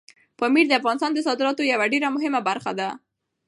پامیر 0.39 0.65
د 0.67 0.73
افغانستان 0.79 1.11
د 1.13 1.19
صادراتو 1.27 1.69
یوه 1.71 1.85
ډېره 1.93 2.07
مهمه 2.15 2.41
برخه 2.49 2.71
ده. 2.79 2.89